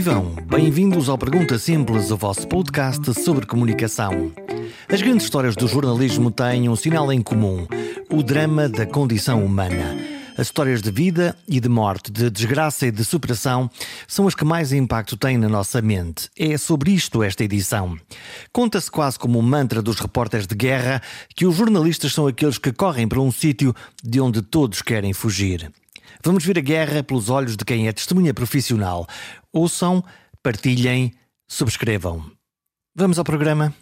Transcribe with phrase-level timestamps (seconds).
[0.00, 0.34] Vivam!
[0.46, 4.32] Bem-vindos ao Pergunta Simples, o vosso podcast sobre comunicação.
[4.88, 7.66] As grandes histórias do jornalismo têm um sinal em comum:
[8.10, 9.98] o drama da condição humana.
[10.38, 13.70] As histórias de vida e de morte, de desgraça e de superação
[14.08, 16.30] são as que mais impacto têm na nossa mente.
[16.34, 17.94] É sobre isto esta edição.
[18.50, 21.02] Conta-se quase como um mantra dos repórteres de guerra
[21.36, 25.70] que os jornalistas são aqueles que correm para um sítio de onde todos querem fugir.
[26.22, 29.06] Vamos ver a guerra pelos olhos de quem é testemunha profissional.
[29.52, 30.04] Ouçam,
[30.42, 31.12] partilhem,
[31.48, 32.30] subscrevam.
[32.94, 33.74] Vamos ao programa?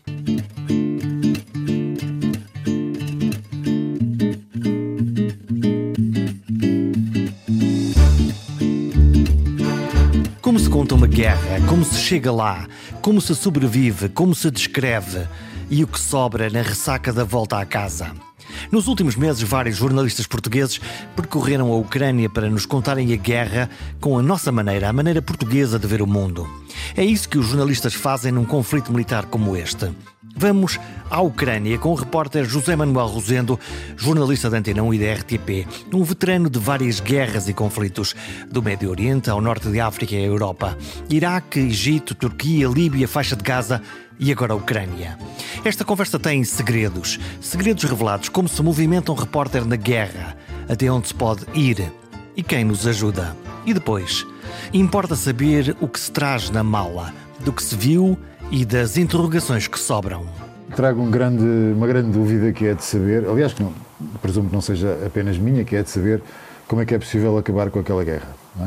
[10.40, 12.66] Como se conta uma guerra, como se chega lá,
[13.02, 15.28] como se sobrevive, como se descreve
[15.70, 18.27] e o que sobra na ressaca da volta à casa.
[18.70, 20.80] Nos últimos meses, vários jornalistas portugueses
[21.16, 25.78] percorreram a Ucrânia para nos contarem a guerra com a nossa maneira, a maneira portuguesa
[25.78, 26.48] de ver o mundo.
[26.96, 29.90] É isso que os jornalistas fazem num conflito militar como este.
[30.36, 30.78] Vamos
[31.10, 33.58] à Ucrânia com o repórter José Manuel Rosendo,
[33.96, 38.14] jornalista da Antena 1 e da RTP, um veterano de várias guerras e conflitos,
[38.48, 40.78] do Médio Oriente ao Norte de África e à Europa,
[41.10, 43.82] Iraque, Egito, Turquia, Líbia, faixa de Gaza
[44.18, 45.18] e agora a Ucrânia.
[45.64, 50.36] Esta conversa tem segredos, segredos revelados, como se movimenta um repórter na guerra,
[50.68, 51.92] até onde se pode ir
[52.36, 53.36] e quem nos ajuda.
[53.64, 54.26] E depois,
[54.72, 58.18] importa saber o que se traz na mala, do que se viu
[58.50, 60.26] e das interrogações que sobram.
[60.74, 61.44] Trago um grande,
[61.74, 63.72] uma grande dúvida que é de saber, aliás, que não,
[64.20, 66.22] presumo que não seja apenas minha, que é de saber
[66.66, 68.28] como é que é possível acabar com aquela guerra.
[68.60, 68.64] É?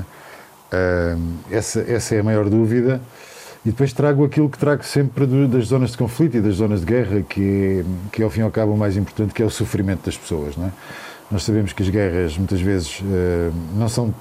[0.73, 1.21] Uh,
[1.51, 3.01] essa, essa é a maior dúvida.
[3.63, 6.85] E depois trago aquilo que trago sempre das zonas de conflito e das zonas de
[6.87, 10.05] guerra, que, que ao fim e ao cabo o mais importante, que é o sofrimento
[10.05, 10.57] das pessoas.
[10.57, 10.71] Não é?
[11.29, 14.13] Nós sabemos que as guerras muitas vezes uh, não, são,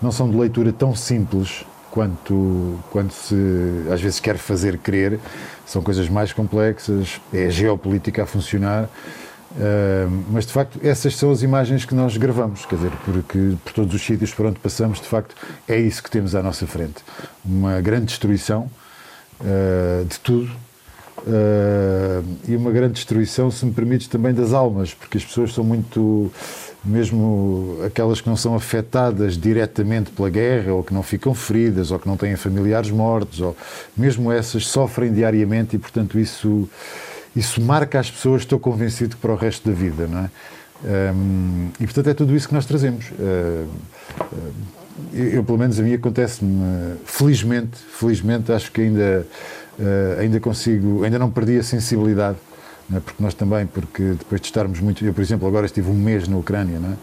[0.00, 3.34] não são de leitura tão simples quanto, quanto se
[3.90, 5.18] às vezes quer fazer crer.
[5.66, 8.84] São coisas mais complexas, é a geopolítica a funcionar.
[9.52, 13.72] Uh, mas de facto, essas são as imagens que nós gravamos, quer dizer, porque por
[13.72, 15.34] todos os sítios por onde passamos, de facto,
[15.66, 17.02] é isso que temos à nossa frente.
[17.44, 18.70] Uma grande destruição,
[19.42, 20.50] uh, de tudo.
[21.18, 25.62] Uh, e uma grande destruição, se me permites, também das almas, porque as pessoas são
[25.62, 26.32] muito,
[26.84, 31.98] mesmo aquelas que não são afetadas diretamente pela guerra, ou que não ficam feridas, ou
[31.98, 33.56] que não têm familiares mortos, ou
[33.96, 36.68] mesmo essas sofrem diariamente e, portanto, isso,
[37.36, 40.30] isso marca as pessoas, estou convencido, para o resto da vida, não é?
[40.84, 43.10] Um, e portanto é tudo isso que nós trazemos.
[43.12, 43.68] Uh,
[44.20, 44.81] uh,
[45.12, 49.26] eu, pelo menos a mim acontece-me, felizmente, felizmente acho que ainda,
[49.78, 52.38] uh, ainda consigo, ainda não perdi a sensibilidade,
[52.94, 53.00] é?
[53.00, 56.28] porque nós também, porque depois de estarmos muito, eu por exemplo agora estive um mês
[56.28, 56.94] na Ucrânia, é?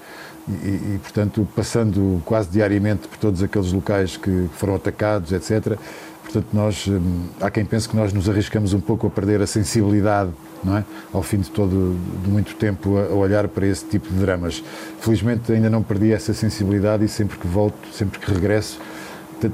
[0.49, 5.77] e, e, portanto passando quase diariamente por todos aqueles locais que foram atacados, etc.,
[6.23, 9.47] portanto nós, hum, há quem pense que nós nos arriscamos um pouco a perder a
[9.47, 10.31] sensibilidade
[10.63, 10.83] não é?
[11.13, 14.63] Ao fim de todo de muito tempo a, olhar para esse tipo de dramas.
[14.99, 18.79] Felizmente ainda não perdi essa sensibilidade e sempre que volto, sempre que regresso,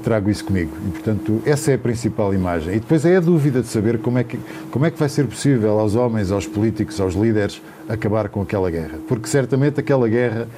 [0.02, 0.72] trago isso comigo.
[0.86, 2.74] E portanto, essa é a principal imagem.
[2.74, 4.38] E depois é a dúvida de saber como é que
[4.70, 8.70] como é que vai ser possível aos homens, aos políticos, aos líderes acabar com aquela
[8.70, 10.48] guerra, porque certamente aquela guerra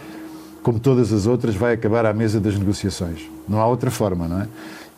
[0.68, 3.26] como todas as outras, vai acabar à mesa das negociações.
[3.48, 4.48] Não há outra forma, não é?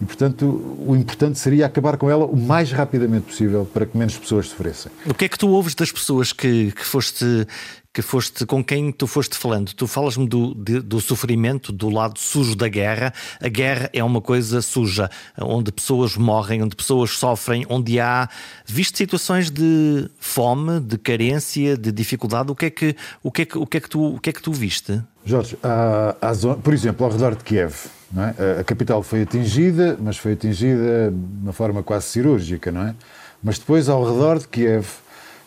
[0.01, 4.17] E, portanto, o importante seria acabar com ela o mais rapidamente possível para que menos
[4.17, 4.91] pessoas sofressem.
[5.07, 7.47] O que é que tu ouves das pessoas que, que foste
[7.93, 9.73] que foste com quem tu foste falando.
[9.75, 13.13] Tu falas-me do, do sofrimento, do lado sujo da guerra.
[13.41, 18.29] A guerra é uma coisa suja, onde pessoas morrem, onde pessoas sofrem, onde há
[18.65, 22.53] visto situações de fome, de carência, de dificuldade.
[22.53, 24.31] O que é que o que é que o que é que tu o que
[24.31, 25.03] é que tu viste?
[25.25, 27.75] Jorge, há, há zona, por exemplo, ao redor de Kiev,
[28.17, 28.61] é?
[28.61, 32.95] a capital foi atingida, mas foi atingida de uma forma quase cirúrgica, não é?
[33.43, 34.87] Mas depois, ao redor de Kiev,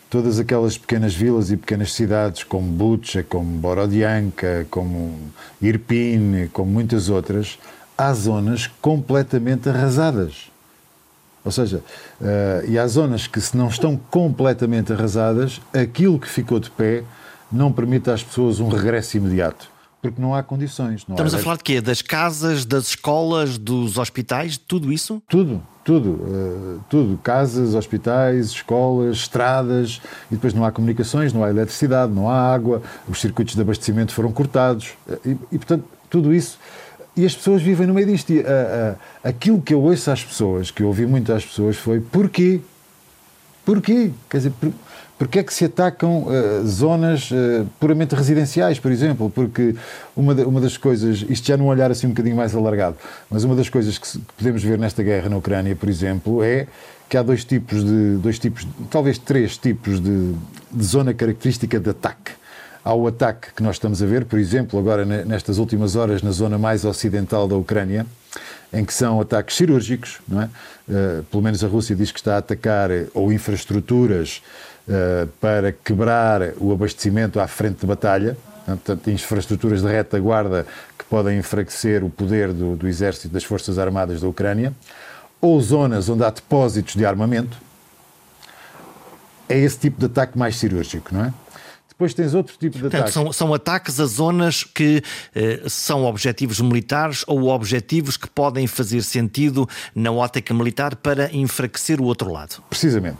[0.08, 5.18] todas aquelas pequenas vilas e pequenas cidades, como Butcha, como Borodianka, como
[5.60, 7.58] Irpin, como muitas outras,
[7.98, 10.50] há zonas completamente arrasadas.
[11.44, 11.82] Ou seja,
[12.20, 17.04] uh, e há zonas que, se não estão completamente arrasadas, aquilo que ficou de pé
[17.54, 19.74] não permite às pessoas um regresso imediato
[20.04, 21.06] porque não há condições.
[21.08, 21.38] Não Estamos há...
[21.38, 21.80] a falar de quê?
[21.80, 25.22] Das casas, das escolas, dos hospitais, tudo isso?
[25.26, 27.18] Tudo, tudo, uh, tudo.
[27.22, 32.82] Casas, hospitais, escolas, estradas, e depois não há comunicações, não há eletricidade, não há água,
[33.08, 36.58] os circuitos de abastecimento foram cortados, uh, e, e, portanto, tudo isso.
[37.16, 38.30] E as pessoas vivem no meio disto.
[38.30, 41.98] E, uh, aquilo que eu ouço às pessoas, que eu ouvi muito às pessoas, foi
[41.98, 42.60] porquê?
[43.64, 44.10] Porquê?
[44.28, 44.70] Quer dizer, por,
[45.18, 49.30] porque é que se atacam uh, zonas uh, puramente residenciais, por exemplo?
[49.30, 49.74] Porque
[50.16, 52.96] uma, de, uma das coisas, isto já num olhar assim um bocadinho mais alargado,
[53.30, 56.42] mas uma das coisas que, se, que podemos ver nesta guerra na Ucrânia, por exemplo,
[56.42, 56.66] é
[57.08, 60.34] que há dois tipos de, dois tipos, talvez três tipos de,
[60.72, 62.32] de zona característica de ataque.
[62.84, 66.32] Há o ataque que nós estamos a ver, por exemplo, agora nestas últimas horas na
[66.32, 68.04] zona mais ocidental da Ucrânia,
[68.72, 70.50] em que são ataques cirúrgicos, não é?
[70.86, 74.42] Uh, pelo menos a Rússia diz que está a atacar ou infraestruturas
[74.88, 78.36] uh, para quebrar o abastecimento à frente de batalha,
[78.66, 80.66] portanto, infraestruturas de retaguarda
[80.98, 84.72] que podem enfraquecer o poder do, do exército das Forças Armadas da Ucrânia,
[85.40, 87.56] ou zonas onde há depósitos de armamento.
[89.46, 91.34] É esse tipo de ataque mais cirúrgico, não é?
[91.94, 93.14] Depois tens outro tipo de Portanto, ataques.
[93.14, 95.00] São, são ataques a zonas que
[95.32, 102.00] eh, são objetivos militares ou objetivos que podem fazer sentido na ótica militar para enfraquecer
[102.00, 102.60] o outro lado.
[102.68, 103.18] Precisamente.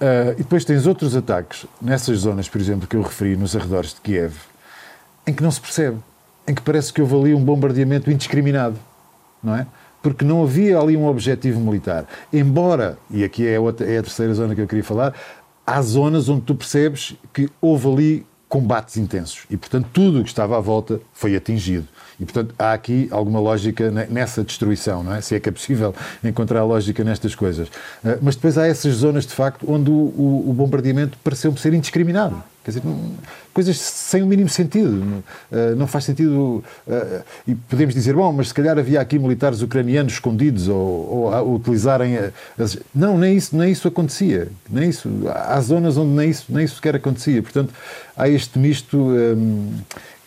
[0.00, 3.92] Uh, e depois tens outros ataques nessas zonas, por exemplo, que eu referi, nos arredores
[3.92, 4.34] de Kiev,
[5.26, 5.98] em que não se percebe,
[6.48, 8.76] em que parece que houve ali um bombardeamento indiscriminado,
[9.42, 9.66] não é?
[10.02, 12.06] Porque não havia ali um objetivo militar.
[12.32, 15.14] Embora, e aqui é, outra, é a terceira zona que eu queria falar,
[15.66, 20.28] há zonas onde tu percebes que houve ali combates intensos e, portanto, tudo o que
[20.28, 21.86] estava à volta foi atingido.
[22.18, 25.20] E, portanto, há aqui alguma lógica nessa destruição, não é?
[25.20, 27.68] Se é que é possível encontrar lógica nestas coisas.
[28.04, 31.72] Ah, mas depois há essas zonas, de facto, onde o, o, o bombardeamento pareceu-me ser
[31.72, 32.42] indiscriminado.
[32.62, 32.82] Quer dizer,
[33.54, 35.24] coisas sem o mínimo sentido.
[35.76, 36.62] Não faz sentido.
[36.86, 41.34] Uh, e podemos dizer, bom, mas se calhar havia aqui militares ucranianos escondidos ou, ou
[41.34, 42.18] a utilizarem.
[42.58, 42.76] As...
[42.94, 44.48] Não, nem isso, nem isso acontecia.
[44.68, 45.08] Nem isso.
[45.28, 47.42] Há zonas onde nem isso, nem isso sequer acontecia.
[47.42, 47.72] Portanto,
[48.16, 49.08] há este misto.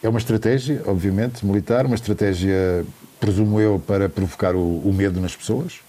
[0.02, 2.84] É uma estratégia, obviamente, militar, uma estratégia,
[3.20, 5.80] presumo eu, para provocar o, o medo nas pessoas,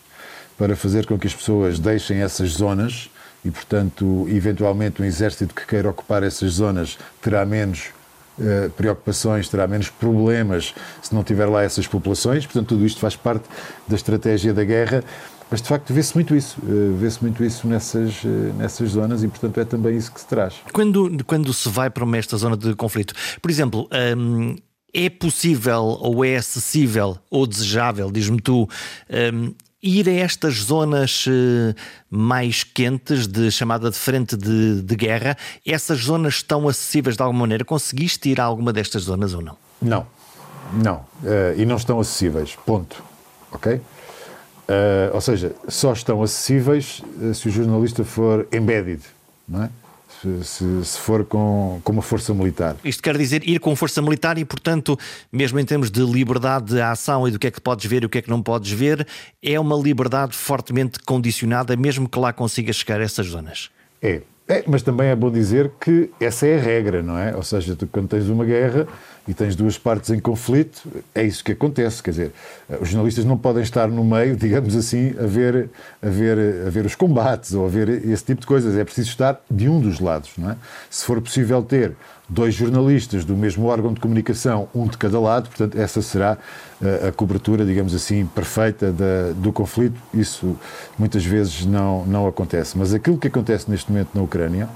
[0.56, 3.10] para fazer com que as pessoas deixem essas zonas
[3.44, 7.90] e, portanto, eventualmente um exército que queira ocupar essas zonas terá menos
[8.38, 12.46] uh, preocupações, terá menos problemas se não tiver lá essas populações.
[12.46, 13.44] Portanto, tudo isto faz parte
[13.86, 15.04] da estratégia da guerra.
[15.50, 19.28] Mas de facto vê-se muito isso, uh, vê-se muito isso nessas, uh, nessas zonas e
[19.28, 20.54] portanto é também isso que se traz.
[20.72, 23.86] Quando, quando se vai para esta zona de conflito, por exemplo,
[24.16, 24.56] um,
[24.92, 28.68] é possível ou é acessível ou desejável, diz-me tu,
[29.34, 29.52] um,
[29.84, 31.74] ir a estas zonas eh,
[32.10, 37.40] mais quentes, de chamada de frente de, de, guerra, essas zonas estão acessíveis de alguma
[37.40, 37.64] maneira?
[37.64, 39.56] Conseguiste ir a alguma destas zonas ou não?
[39.82, 40.06] Não,
[40.72, 40.96] não.
[41.22, 43.04] Uh, e não estão acessíveis, ponto.
[43.52, 43.74] Ok?
[43.74, 43.82] Uh,
[45.12, 47.02] ou seja, só estão acessíveis
[47.34, 49.02] se o jornalista for embedded,
[49.46, 49.70] não é?
[50.42, 52.76] Se, se, for com, com uma força militar.
[52.84, 54.98] Isto quer dizer ir com força militar e, portanto,
[55.32, 58.06] mesmo em termos de liberdade de ação e do que é que podes ver e
[58.06, 59.06] o que é que não podes ver,
[59.42, 63.70] é uma liberdade fortemente condicionada, mesmo que lá consiga chegar a essas zonas.
[64.00, 67.34] É, é, mas também é bom dizer que essa é a regra, não é?
[67.34, 68.86] Ou seja, tu, quando tens uma guerra
[69.26, 70.82] e tens duas partes em conflito,
[71.14, 72.02] é isso que acontece.
[72.02, 72.32] Quer dizer,
[72.80, 75.70] os jornalistas não podem estar no meio, digamos assim, a ver,
[76.02, 78.76] a ver, a ver os combates ou a ver esse tipo de coisas.
[78.76, 80.56] É preciso estar de um dos lados, não é?
[80.90, 81.92] Se for possível ter
[82.28, 86.38] dois jornalistas do mesmo órgão de comunicação, um de cada lado, portanto, essa será
[86.82, 89.96] a, a cobertura, digamos assim, perfeita da, do conflito.
[90.12, 90.56] Isso
[90.98, 92.76] muitas vezes não, não acontece.
[92.76, 94.68] Mas aquilo que acontece neste momento na Ucrânia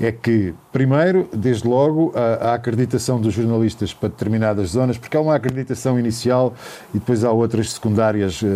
[0.00, 5.20] é que, primeiro, desde logo, a, a, acreditação dos jornalistas para determinadas zonas, porque há
[5.20, 6.54] uma acreditação inicial
[6.94, 8.46] e depois há outras secundárias uh,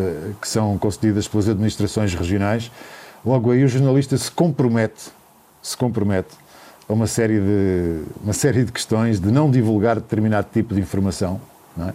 [0.41, 2.71] que são concedidas pelas administrações regionais.
[3.25, 5.11] Logo aí o jornalista se compromete,
[5.61, 6.37] se compromete
[6.89, 11.41] a uma série de, uma série de questões de não divulgar determinado tipo de informação.
[11.77, 11.95] Não é?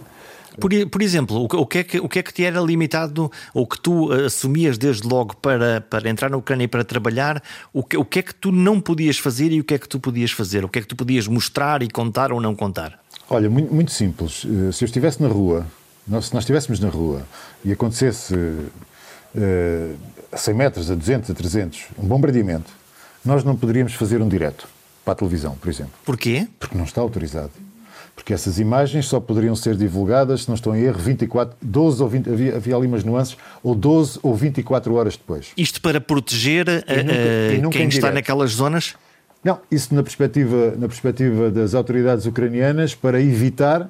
[0.60, 3.66] Por, por exemplo, o, que é que, o que é que te era limitado, ou
[3.66, 7.82] que tu uh, assumias desde logo para, para entrar na Ucrânia e para trabalhar, o
[7.82, 10.00] que, o que é que tu não podias fazer e o que é que tu
[10.00, 10.64] podias fazer?
[10.64, 12.98] O que é que tu podias mostrar e contar ou não contar?
[13.30, 14.44] Olha, muito, muito simples.
[14.44, 15.66] Uh, se eu estivesse na rua,
[16.06, 17.22] nós, se nós estivéssemos na rua
[17.64, 19.96] e acontecesse uh,
[20.32, 22.72] a 100 metros, a 200, a 300, um bombardeamento,
[23.24, 24.68] nós não poderíamos fazer um direto
[25.04, 25.92] para a televisão, por exemplo.
[26.04, 26.48] Porquê?
[26.58, 27.50] Porque não está autorizado.
[28.18, 32.08] Porque essas imagens só poderiam ser divulgadas, se não estou em erro, 24, 12 ou
[32.08, 35.52] 20, havia, havia ali umas nuances, ou 12 ou 24 horas depois.
[35.56, 37.02] Isto para proteger a,
[37.62, 38.96] nunca, a, quem está naquelas zonas?
[39.42, 43.88] Não, isso na perspectiva, na perspectiva das autoridades ucranianas para evitar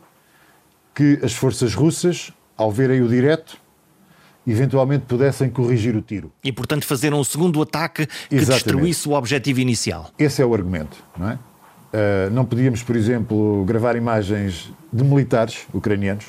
[0.94, 3.56] que as forças russas, ao verem o direto,
[4.46, 6.30] eventualmente pudessem corrigir o tiro.
[6.44, 8.64] E, portanto, fazer um segundo ataque que Exatamente.
[8.64, 10.10] destruísse o objetivo inicial.
[10.18, 11.38] Esse é o argumento, não é?
[11.92, 16.26] Uh, não podíamos, por exemplo, gravar imagens de militares ucranianos,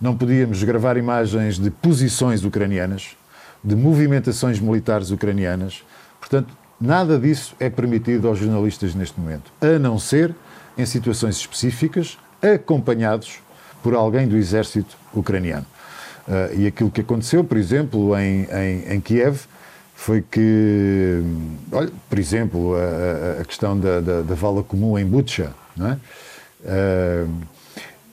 [0.00, 3.16] não podíamos gravar imagens de posições ucranianas,
[3.62, 5.82] de movimentações militares ucranianas,
[6.20, 10.34] Portanto, nada disso é permitido aos jornalistas neste momento, a não ser
[10.76, 13.40] em situações específicas, acompanhados
[13.82, 15.66] por alguém do exército ucraniano.
[16.28, 19.40] Uh, e aquilo que aconteceu, por exemplo, em, em, em Kiev,
[20.00, 21.22] foi que,
[21.70, 25.98] olha, por exemplo, a, a questão da, da, da, vala comum em Butcha, não é?
[26.64, 27.30] Uh,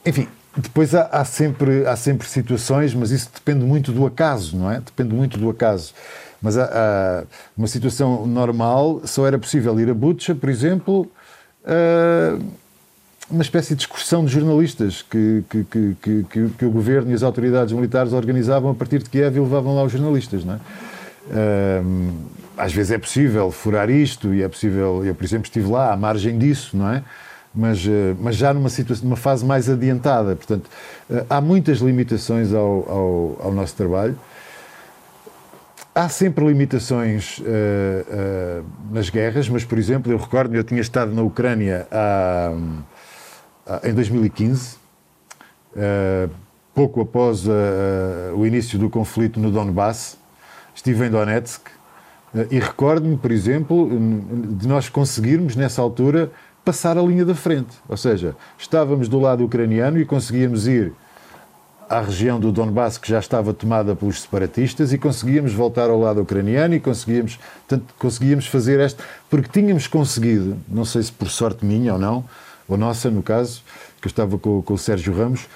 [0.06, 0.28] enfim,
[0.58, 4.82] depois há, há, sempre, há sempre situações, mas isso depende muito do acaso, não é?
[4.82, 5.94] Depende muito do acaso.
[6.42, 7.24] Mas há, há
[7.58, 11.10] uma situação normal, só era possível ir a Butcha, por exemplo,
[11.64, 12.44] uh,
[13.32, 17.24] uma espécie de excursão de jornalistas que, que, que, que, que o governo e as
[17.24, 20.60] autoridades militares organizavam a partir de Kiev e levavam lá os jornalistas, não é?
[22.58, 25.98] Às vezes é possível furar isto e é possível, eu por exemplo estive lá à
[25.98, 27.04] margem disso, não é?
[27.58, 30.36] mas, eh, mas já numa, situação, numa fase mais adiantada.
[30.36, 30.70] Portanto,
[31.10, 34.18] eh, há muitas limitações ao, ao, ao nosso trabalho.
[35.94, 41.12] Há sempre limitações uh, uh, nas guerras, mas, por exemplo, eu recordo eu tinha estado
[41.12, 42.54] na Ucrânia há,
[43.66, 46.30] há, em 2015, uh,
[46.76, 47.46] pouco após
[48.36, 50.20] o início do conflito no Donbass.
[50.78, 51.72] Estive em Donetsk
[52.52, 53.90] e recordo-me, por exemplo,
[54.60, 56.32] de nós conseguirmos, nessa altura,
[56.64, 57.76] passar a linha da frente.
[57.90, 60.94] Ou seja, estávamos do lado ucraniano e conseguíamos ir
[61.90, 66.22] à região do Donbass que já estava tomada pelos separatistas e conseguíamos voltar ao lado
[66.22, 71.66] ucraniano e conseguíamos, tanto, conseguíamos fazer esta, porque tínhamos conseguido, não sei se por sorte
[71.66, 72.24] minha ou não,
[72.68, 73.64] ou nossa no caso,
[74.00, 75.48] que eu estava com, com o Sérgio Ramos,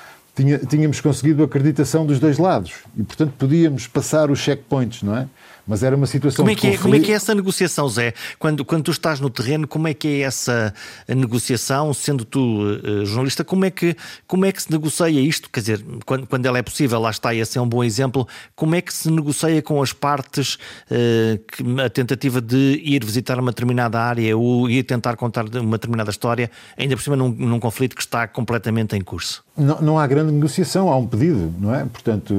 [0.42, 5.16] tinha, tínhamos conseguido a acreditação dos dois lados e, portanto, podíamos passar os checkpoints, não
[5.16, 5.28] é?
[5.68, 8.14] Mas era uma situação como é que é, Como é que é essa negociação, Zé?
[8.40, 10.74] Quando, quando tu estás no terreno, como é que é essa
[11.08, 11.94] negociação?
[11.94, 13.96] Sendo tu uh, jornalista, como é, que,
[14.28, 15.50] como é que se negocia isto?
[15.50, 18.28] Quer dizer, quando, quando ela é possível, lá está, esse é um bom exemplo.
[18.56, 23.40] Como é que se negocia com as partes uh, que, a tentativa de ir visitar
[23.40, 27.60] uma determinada área ou ir tentar contar uma determinada história, ainda por cima num, num
[27.60, 29.44] conflito que está completamente em curso?
[29.58, 31.86] Não, não, há grande negociação, há um pedido, não é?
[31.86, 32.34] Portanto,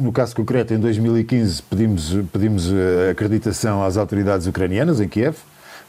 [0.00, 5.36] no caso concreto, em 2015, pedimos, pedimos eh, acreditação às autoridades ucranianas em Kiev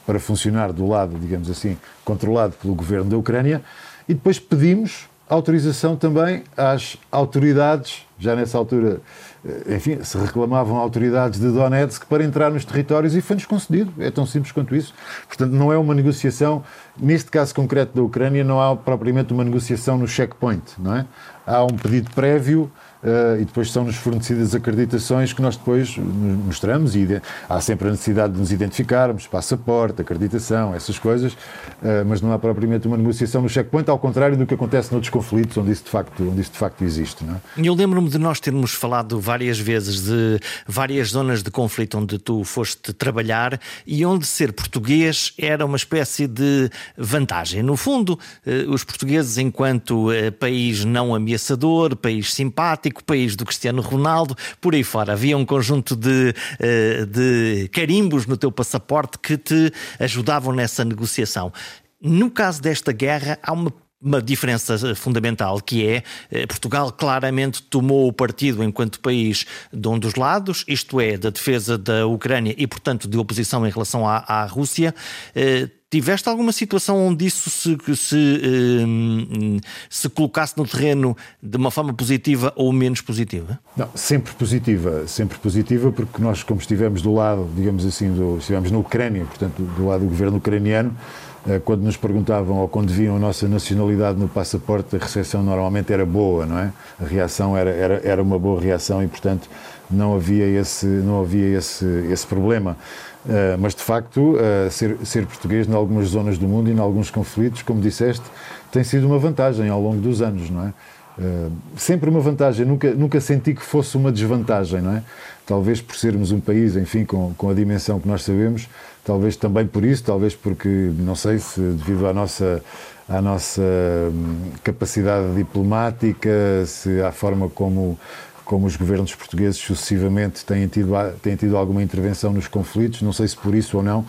[0.06, 3.62] para funcionar do lado, digamos assim, controlado pelo governo da Ucrânia
[4.08, 9.02] e depois pedimos autorização também às autoridades, já nessa altura,
[9.46, 13.94] eh, enfim, se reclamavam autoridades de Donetsk para entrar nos territórios e foi-nos concedido.
[14.00, 14.94] É tão simples quanto isso.
[15.28, 16.64] Portanto, não é uma negociação,
[16.98, 21.06] neste caso concreto da Ucrânia, não há propriamente uma negociação no checkpoint, não é?
[21.46, 22.72] Há um pedido prévio
[23.04, 28.34] uh, e depois são-nos fornecidas acreditações que nós depois mostramos e há sempre a necessidade
[28.34, 33.50] de nos identificarmos, passaporte, acreditação, essas coisas, uh, mas não há propriamente uma negociação no
[33.50, 36.58] checkpoint, ao contrário do que acontece noutros conflitos onde isso de facto, onde isso de
[36.58, 37.24] facto existe.
[37.24, 37.42] Não é?
[37.58, 42.44] Eu lembro-me de nós termos falado várias vezes de várias zonas de conflito onde tu
[42.44, 47.62] foste trabalhar e onde ser português era uma espécie de vantagem.
[47.62, 48.14] No fundo,
[48.46, 50.08] uh, os portugueses, enquanto
[50.40, 55.14] país não ameaçador, país simpático, mítico país do Cristiano Ronaldo, por aí fora.
[55.14, 61.52] Havia um conjunto de, eh, de carimbos no teu passaporte que te ajudavam nessa negociação.
[62.00, 63.74] No caso desta guerra, há uma
[64.04, 69.98] uma diferença fundamental que é eh, Portugal claramente tomou o partido enquanto país de um
[69.98, 74.24] dos lados, isto é, da defesa da Ucrânia e, portanto, de oposição em relação à,
[74.28, 74.94] à Rússia.
[75.36, 81.70] Eh, Tiveste alguma situação onde isso se, se, eh, se colocasse no terreno de uma
[81.70, 83.60] forma positiva ou menos positiva?
[83.78, 88.72] Não, sempre positiva, sempre positiva, porque nós, como estivemos do lado, digamos assim, do, estivemos
[88.72, 91.33] na Ucrânia, portanto, do lado do governo ucraniano, eh,
[91.66, 96.06] quando nos perguntavam ou quando viam a nossa nacionalidade no passaporte, a recepção normalmente era
[96.06, 96.72] boa, não é?
[97.02, 99.50] A reação era, era, era uma boa reação e, portanto,
[99.90, 102.78] não havia esse, não havia esse, esse problema.
[103.26, 106.80] Uh, mas de facto, uh, ser, ser português em algumas zonas do mundo e em
[106.80, 108.26] alguns conflitos, como disseste,
[108.72, 110.74] tem sido uma vantagem ao longo dos anos, não é?
[111.18, 115.04] Uh, sempre uma vantagem, nunca, nunca senti que fosse uma desvantagem, não é?
[115.46, 118.68] Talvez por sermos um país, enfim, com, com a dimensão que nós sabemos,
[119.04, 122.64] talvez também por isso, talvez porque, não sei se devido à nossa,
[123.08, 127.98] à nossa hum, capacidade diplomática, se à forma como
[128.46, 130.92] como os governos portugueses sucessivamente têm tido,
[131.22, 134.06] têm tido alguma intervenção nos conflitos, não sei se por isso ou não,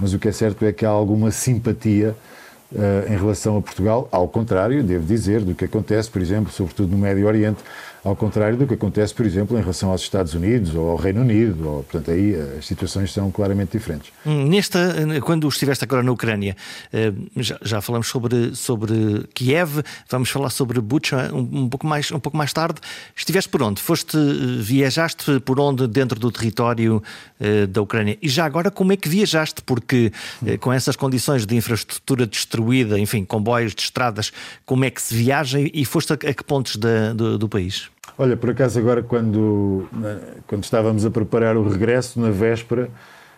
[0.00, 2.14] mas o que é certo é que há alguma simpatia
[2.72, 6.90] uh, em relação a Portugal, ao contrário, devo dizer, do que acontece, por exemplo, sobretudo
[6.90, 7.62] no Médio Oriente,
[8.06, 11.22] ao contrário do que acontece, por exemplo, em relação aos Estados Unidos ou ao Reino
[11.22, 11.68] Unido.
[11.68, 14.12] Ou, portanto, aí as situações são claramente diferentes.
[14.24, 16.56] Hum, nesta, quando estiveste agora na Ucrânia,
[16.92, 22.12] eh, já, já falamos sobre, sobre Kiev, vamos falar sobre Bucha um, um, pouco mais,
[22.12, 22.80] um pouco mais tarde.
[23.16, 23.82] Estiveste por onde?
[23.82, 24.16] Foste,
[24.60, 27.02] viajaste por onde dentro do território
[27.68, 28.16] da Ucrânia?
[28.22, 29.62] E já agora, como é que viajaste?
[29.62, 30.12] Porque
[30.60, 34.32] com essas condições de infraestrutura destruída, enfim, comboios de estradas,
[34.64, 37.90] como é que se viaja e foste a, a que pontos da, do, do país?
[38.18, 39.86] Olha, por acaso agora quando,
[40.46, 42.88] quando estávamos a preparar o regresso, na véspera,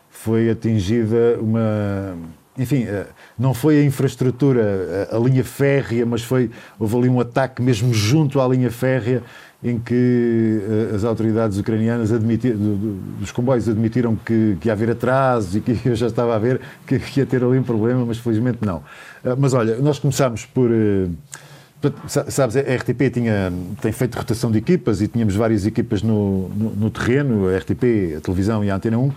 [0.09, 2.17] foi atingida uma...
[2.57, 3.07] Enfim, eh,
[3.39, 7.95] não foi a infraestrutura, a, a linha férrea, mas foi, houve ali um ataque mesmo
[7.95, 9.23] junto à linha férrea
[9.63, 10.61] em que
[10.93, 15.57] uh, as autoridades ucranianas admitiram, do, do, dos comboios admitiram que, que ia haver atrasos
[15.57, 18.19] e que eu já estava a ver que, que ia ter ali um problema, mas
[18.19, 18.83] felizmente não.
[19.37, 20.71] Mas olha, nós começámos por.
[22.09, 26.71] Sabes, a RTP tinha, tem feito rotação de equipas e tínhamos várias equipas no, no,
[26.71, 29.03] no terreno, a RTP, a televisão e a Antena 1.
[29.03, 29.13] Um,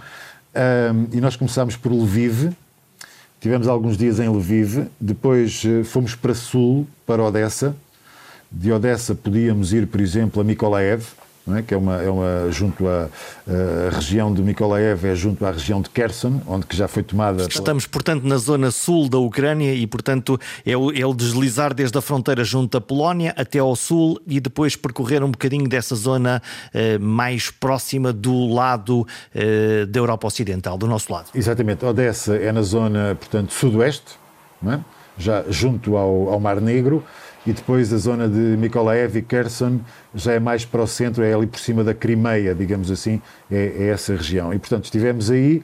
[1.12, 2.52] e nós começámos por Lviv,
[3.40, 7.76] tivemos alguns dias em Lviv, depois fomos para Sul, para Odessa,
[8.52, 11.04] de Odessa podíamos ir, por exemplo, a Mikolaev,
[11.56, 11.62] é?
[11.62, 13.10] que é uma, é uma junto à
[13.48, 17.44] a região de Mikolaev, é junto à região de Kherson, onde que já foi tomada.
[17.44, 21.98] Estamos, portanto, na zona sul da Ucrânia e, portanto, é o, é o deslizar desde
[21.98, 26.42] a fronteira junto à Polónia até ao sul e depois percorrer um bocadinho dessa zona
[26.74, 31.30] eh, mais próxima do lado eh, da Europa Ocidental, do nosso lado.
[31.34, 31.84] Exatamente.
[31.84, 34.20] Odessa é na zona, portanto, sudoeste,
[34.68, 34.80] é?
[35.18, 37.04] já junto ao, ao Mar Negro
[37.46, 39.80] e depois a zona de Mikolaev e Kherson
[40.14, 43.22] já é mais para o centro, é ali por cima da Crimeia, digamos assim,
[43.52, 44.54] é, é essa região.
[44.54, 45.64] E portanto estivemos aí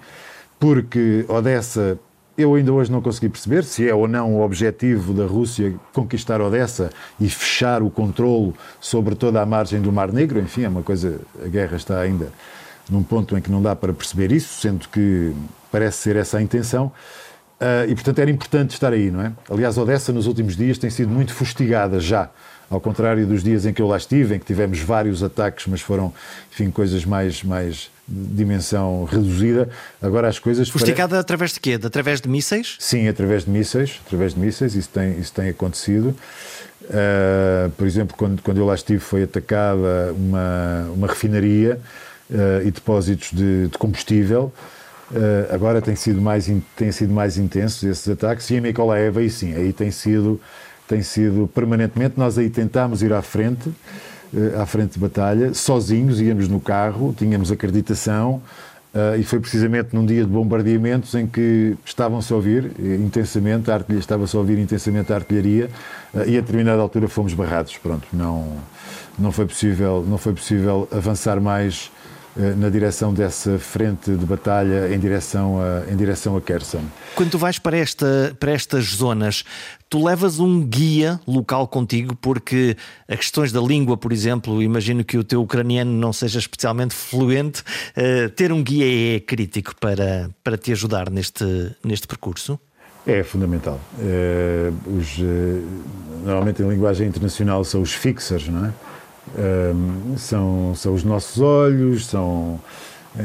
[0.59, 1.99] porque Odessa
[2.37, 6.39] eu ainda hoje não consegui perceber se é ou não o objetivo da Rússia conquistar
[6.39, 10.39] Odessa e fechar o controlo sobre toda a margem do Mar Negro.
[10.39, 11.19] Enfim, é uma coisa.
[11.43, 12.31] A guerra está ainda
[12.87, 15.33] num ponto em que não dá para perceber isso, sendo que
[15.71, 16.91] parece ser essa a intenção.
[17.59, 19.31] Uh, e, portanto, era importante estar aí, não é?
[19.49, 22.29] Aliás, Odessa, nos últimos dias, tem sido muito fustigada já.
[22.69, 25.81] Ao contrário dos dias em que eu lá estive, em que tivemos vários ataques, mas
[25.81, 26.13] foram,
[26.51, 29.69] enfim, coisas mais, mais de dimensão reduzida.
[30.01, 30.69] Agora as coisas.
[30.69, 31.19] Fustigada para...
[31.19, 31.79] através de quê?
[31.81, 32.75] Através de mísseis?
[32.77, 33.99] Sim, através de mísseis.
[34.05, 36.15] Através de mísseis, isso tem, isso tem acontecido.
[36.83, 41.79] Uh, por exemplo, quando, quando eu lá estive, foi atacada uma, uma refinaria
[42.29, 44.53] uh, e depósitos de, de combustível.
[45.09, 48.49] Uh, agora tem sido mais tem sido mais intensos esses ataques.
[48.49, 48.61] E em
[48.97, 50.39] Eva aí sim aí tem sido
[50.85, 52.15] tem sido permanentemente.
[52.17, 57.15] Nós aí tentámos ir à frente uh, à frente de batalha sozinhos íamos no carro
[57.17, 58.41] tínhamos acreditação
[58.93, 63.75] uh, e foi precisamente num dia de bombardeamentos em que estavam-se a ouvir intensamente a
[63.75, 65.69] artilharia estava-se a ouvir intensamente a artilharia
[66.25, 67.77] e a determinada altura fomos barrados.
[67.77, 68.57] Pronto não
[69.17, 71.89] não foi possível não foi possível avançar mais
[72.57, 76.81] na direção dessa frente de batalha em direção a, em direção a Kherson.
[77.15, 79.43] Quando tu vais para, esta, para estas zonas,
[79.89, 85.17] tu levas um guia local contigo, porque as questões da língua, por exemplo, imagino que
[85.17, 90.57] o teu ucraniano não seja especialmente fluente, uh, ter um guia é crítico para, para
[90.57, 91.45] te ajudar neste,
[91.83, 92.59] neste percurso?
[93.05, 93.79] É fundamental.
[94.01, 95.17] É, os,
[96.25, 98.73] normalmente em linguagem internacional são os fixers, não é?
[99.35, 102.59] Um, são, são os nossos olhos, são,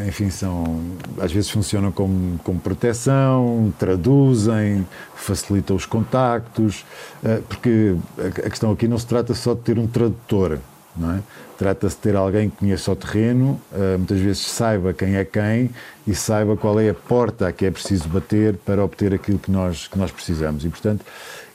[0.07, 0.81] enfim, são,
[1.21, 6.85] às vezes funcionam como, como proteção, traduzem, facilitam os contactos,
[7.23, 10.59] uh, porque a, a questão aqui não se trata só de ter um tradutor,
[10.97, 11.21] não é?
[11.63, 15.71] Trata-se de ter alguém que conheça o terreno, uh, muitas vezes saiba quem é quem
[16.05, 19.49] e saiba qual é a porta a que é preciso bater para obter aquilo que
[19.49, 20.65] nós, que nós precisamos.
[20.65, 21.05] E, portanto,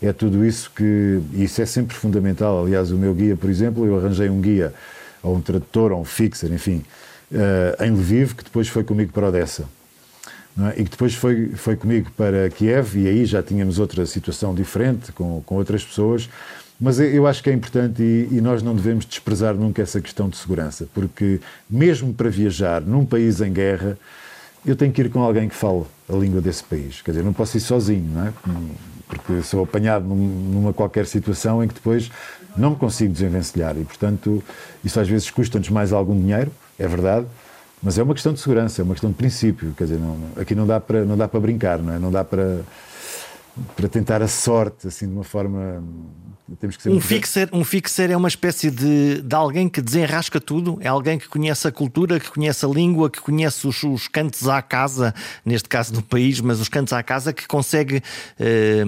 [0.02, 1.20] é tudo isso que.
[1.34, 2.63] Isso é sempre fundamental.
[2.63, 4.74] Aliás, o meu guia, por exemplo, eu arranjei um guia,
[5.22, 6.86] ou um tradutor, ou um fixer, enfim,
[7.34, 9.65] uh, em Lviv, que depois foi comigo para Odessa.
[10.74, 10.82] É?
[10.82, 15.12] E que depois foi, foi comigo para Kiev, e aí já tínhamos outra situação diferente,
[15.12, 16.30] com, com outras pessoas.
[16.80, 20.30] Mas eu acho que é importante e, e, nós não devemos desprezar nunca essa questão
[20.30, 23.98] de segurança, porque mesmo para viajar num país em guerra,
[24.63, 27.02] eu tenho que ir com alguém que fale a língua desse país.
[27.02, 28.34] Quer dizer, não posso ir sozinho, não é?
[29.08, 32.12] Porque sou apanhado numa qualquer situação em que depois
[32.56, 34.44] não me consigo desenvencilhar e, portanto,
[34.84, 37.26] isso às vezes custa-nos mais algum dinheiro, é verdade,
[37.82, 39.74] mas é uma questão de segurança, é uma questão de princípio.
[39.76, 42.00] Quer dizer, não, aqui não dá para, não dá para brincar, não é?
[42.00, 42.62] Não dá para,
[43.76, 45.84] para tentar a sorte, assim, de uma forma
[46.55, 50.39] temos que ser um, fixer, um fixer é uma espécie de, de alguém que desenrasca
[50.39, 54.07] tudo, é alguém que conhece a cultura, que conhece a língua, que conhece os, os
[54.07, 55.13] cantos à casa,
[55.45, 57.97] neste caso do país, mas os cantos à casa, que consegue,
[58.39, 58.86] uh,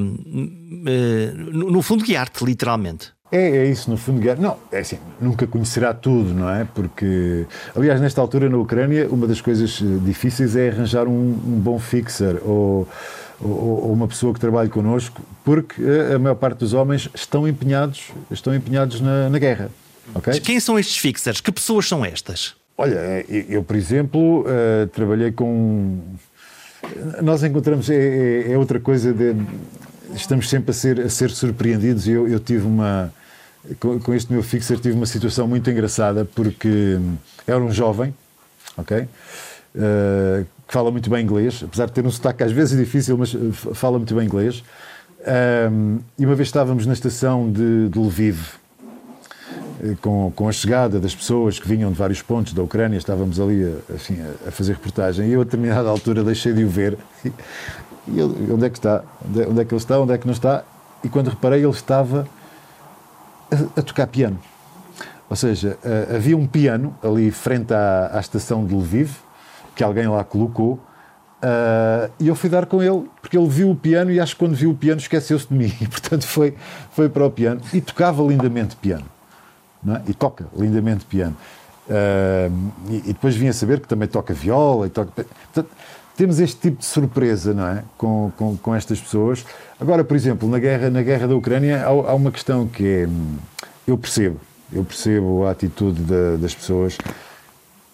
[1.52, 3.12] no, no fundo, guiar-te, literalmente.
[3.32, 4.20] É, é isso, no fundo.
[4.40, 6.66] Não, é assim, nunca conhecerá tudo, não é?
[6.74, 11.60] Porque, aliás, nesta altura na Ucrânia, uma das coisas eh, difíceis é arranjar um, um
[11.60, 12.88] bom fixer ou,
[13.40, 15.80] ou, ou, uma pessoa que trabalhe connosco, porque
[16.12, 19.70] a, a maior parte dos homens estão empenhados, estão empenhados na, na guerra.
[20.16, 20.40] Okay?
[20.40, 21.40] Quem são estes fixers?
[21.40, 22.56] Que pessoas são estas?
[22.76, 26.00] Olha, eu, por exemplo, uh, trabalhei com.
[27.22, 27.90] Nós encontramos.
[27.90, 29.36] É, é, é, outra coisa de.
[30.16, 32.08] Estamos sempre a ser, a ser surpreendidos.
[32.08, 33.14] Eu, eu tive uma
[33.80, 36.98] com, com, este meu fixer tive uma situação muito engraçada porque
[37.46, 38.14] era um jovem,
[38.78, 39.02] ok?
[39.02, 43.36] Uh, que fala muito bem inglês, apesar de ter um sotaque às vezes difícil, mas
[43.74, 44.64] fala muito bem inglês.
[45.72, 48.40] Um, e uma vez estávamos na estação de, de Lviv,
[49.84, 53.40] eh, com, com a chegada das pessoas que vinham de vários pontos da Ucrânia, estávamos
[53.40, 54.18] ali a, assim,
[54.48, 56.98] a, fazer reportagem e eu a determinada altura deixei de o ver.
[58.08, 59.04] E ele, onde é que está?
[59.24, 60.00] Onde é, onde é que ele está?
[60.00, 60.64] Onde é que não está?
[61.04, 62.28] E quando reparei, ele estava
[63.76, 64.40] a, tocar piano.
[65.30, 69.12] Ou seja, uh, havia um piano ali frente à, à, estação de Lviv,
[69.76, 73.76] que alguém lá colocou, uh, e eu fui dar com ele, porque ele viu o
[73.76, 76.56] piano e acho que quando viu o piano esqueceu-se de mim, e portanto foi,
[76.92, 79.06] foi para o piano e tocava lindamente piano.
[79.88, 80.10] É?
[80.10, 81.38] E toca lindamente piano.
[81.88, 85.12] Uh, e, e, depois vinha saber que também toca viola e toca.
[85.12, 85.70] Portanto,
[86.20, 87.82] temos este tipo de surpresa não é?
[87.98, 89.46] com, com, com estas pessoas.
[89.80, 93.10] Agora, por exemplo, na guerra, na guerra da Ucrânia há, há uma questão que é.
[93.88, 94.38] Eu percebo,
[94.72, 96.98] eu percebo a atitude da, das pessoas.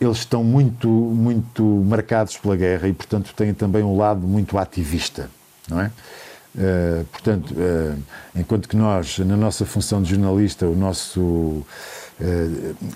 [0.02, 5.30] Eles estão muito, muito marcados pela guerra e, portanto, têm também um lado muito ativista,
[5.70, 5.92] não é?
[6.56, 8.02] Uh, portanto, uh,
[8.36, 11.66] enquanto que nós, na nossa função de jornalista, o nosso, uh,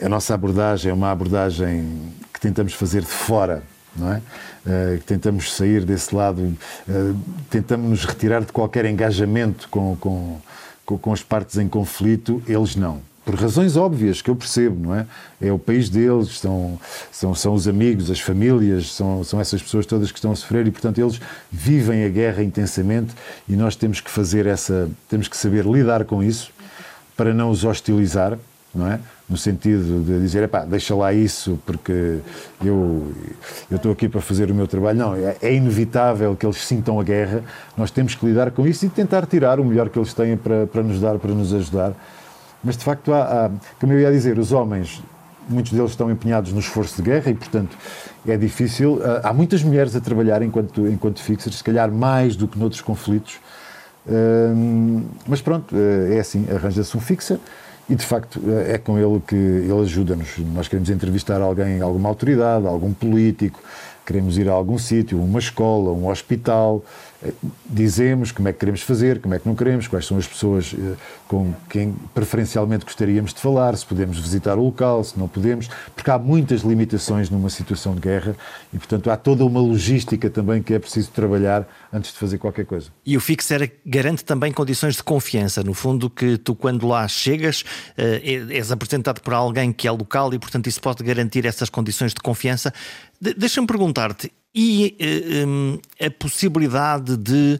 [0.04, 3.62] a nossa abordagem é uma abordagem que tentamos fazer de fora
[3.96, 4.22] não é?
[4.66, 10.38] Uh, tentamos sair desse lado, uh, tentamos nos retirar de qualquer engajamento com, com,
[10.86, 13.02] com, com, as partes em conflito, eles não.
[13.26, 15.06] Por razões óbvias que eu percebo, não é?
[15.40, 16.80] É o país deles, são,
[17.12, 20.66] são, são os amigos, as famílias, são, são essas pessoas todas que estão a sofrer
[20.66, 21.22] e, portanto, eles
[21.52, 23.14] vivem a guerra intensamente
[23.48, 26.52] e nós temos que fazer essa, temos que saber lidar com isso
[27.16, 28.38] para não os hostilizar,
[28.74, 29.00] não é?
[29.30, 32.18] No sentido de dizer, deixa lá isso porque
[32.66, 33.14] eu,
[33.70, 34.98] eu estou aqui para fazer o meu trabalho.
[34.98, 37.44] Não, é, é, inevitável que eles sintam a guerra,
[37.78, 40.66] nós temos que lidar com isso e tentar tirar o melhor que eles têm para,
[40.66, 41.94] para nos dar, para nos ajudar.
[42.64, 45.02] Mas, de facto, há, há, como eu ia dizer, os homens,
[45.48, 47.78] muitos deles estão empenhados no esforço de guerra e, portanto,
[48.28, 49.00] é difícil.
[49.24, 53.40] Há muitas mulheres a trabalhar enquanto, enquanto fixers, se calhar mais do que noutros conflitos.
[55.28, 55.76] mas pronto,
[56.12, 57.40] é assim, arranja-se um fixer
[57.90, 60.38] e de facto é com ele que ele ajuda-nos.
[60.54, 63.60] Nós queremos entrevistar alguém, alguma autoridade, algum político,
[64.06, 66.84] queremos ir a algum sítio, uma escola, um hospital,
[67.66, 70.74] dizemos como é que queremos fazer, como é que não queremos, quais são as pessoas
[70.74, 70.96] eh,
[71.28, 76.10] com quem preferencialmente gostaríamos de falar, se podemos visitar o local, se não podemos, porque
[76.10, 78.36] há muitas limitações numa situação de guerra
[78.74, 82.66] e, portanto, há toda uma logística também que é preciso trabalhar antes de fazer qualquer
[82.66, 82.90] coisa.
[83.06, 87.66] E o Fixer garante também condições de confiança, no fundo, que tu, quando lá chegas,
[87.98, 92.14] eh, és apresentado por alguém que é local e, portanto, isso pode garantir essas condições
[92.14, 92.74] de confiança.
[93.20, 97.60] Deixa-me perguntar-te, e uh, a possibilidade de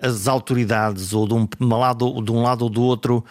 [0.00, 3.24] as autoridades, ou de um lado, de um lado ou do outro,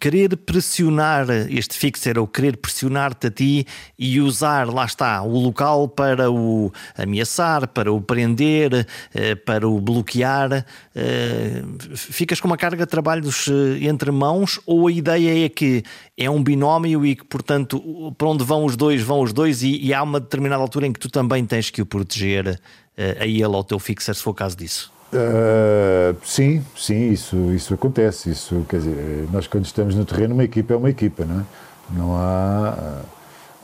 [0.00, 3.66] Querer pressionar este fixer ou querer pressionar-te a ti
[3.98, 9.78] e usar, lá está, o local para o ameaçar, para o prender, eh, para o
[9.82, 10.64] bloquear,
[10.94, 11.62] eh,
[11.94, 15.82] ficas com uma carga de trabalhos eh, entre mãos ou a ideia é que
[16.16, 19.78] é um binómio e que, portanto, para onde vão os dois, vão os dois e,
[19.78, 22.58] e há uma determinada altura em que tu também tens que o proteger
[22.96, 24.97] a ele, ao teu fixer, se for o caso disso?
[25.12, 28.30] Uh, sim, sim, isso, isso acontece.
[28.30, 31.44] Isso, quer dizer, nós quando estamos no terreno, uma equipa é uma equipa, não é?
[31.90, 33.02] Não há.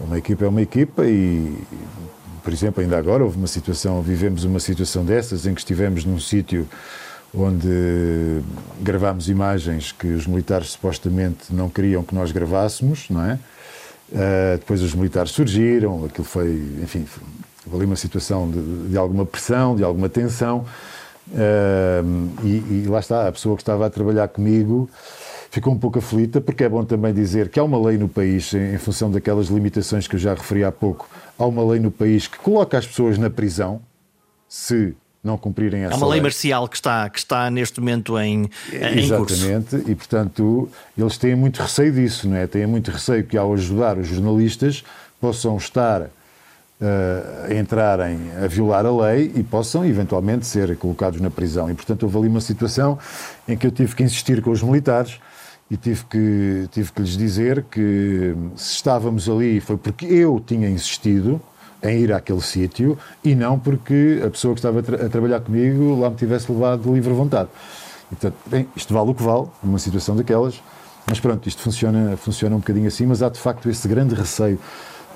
[0.00, 1.56] Uma equipa é uma equipa e,
[2.42, 6.18] por exemplo, ainda agora houve uma situação, vivemos uma situação dessas em que estivemos num
[6.18, 6.66] sítio
[7.32, 8.40] onde
[8.80, 13.38] gravámos imagens que os militares supostamente não queriam que nós gravássemos, não é?
[14.12, 16.52] Uh, depois os militares surgiram, aquilo foi,
[16.82, 17.06] enfim,
[17.66, 20.64] houve ali uma situação de, de alguma pressão, de alguma tensão.
[21.28, 24.90] Uh, e, e, lá está, a pessoa que estava a trabalhar comigo
[25.50, 28.52] ficou um pouco aflita, porque é bom também dizer que há uma lei no país,
[28.52, 31.08] em, em função daquelas limitações que eu já referi há pouco,
[31.38, 33.80] há uma lei no país que coloca as pessoas na prisão
[34.48, 38.18] se não cumprirem essa Há uma lei, lei marcial que está, que está neste momento
[38.18, 39.90] em, em Exatamente, curso.
[39.90, 42.46] e portanto eles têm muito receio disso, não é?
[42.46, 44.84] Têm muito receio que ao ajudar os jornalistas
[45.20, 46.10] possam estar
[46.84, 51.70] uh, entrarem a violar a lei e possam eventualmente ser colocados na prisão.
[51.70, 52.98] E, portanto, houve ali uma situação
[53.48, 55.18] em que eu tive que insistir com os militares
[55.70, 60.68] e tive que, tive que lhes dizer que se estávamos ali foi porque eu tinha
[60.68, 61.40] insistido
[61.82, 65.40] em ir àquele sítio e não porque a pessoa que estava a, tra a, trabalhar
[65.40, 67.48] comigo lá me tivesse levado de livre vontade.
[68.08, 70.62] Portanto, bem, isto vale o que vale, numa situação daquelas,
[71.06, 74.58] mas pronto, isto funciona, funciona um bocadinho assim, mas há de facto esse grande receio